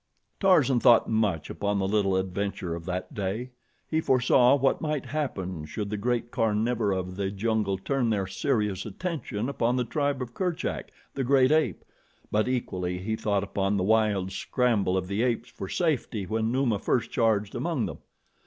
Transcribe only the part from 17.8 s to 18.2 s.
them.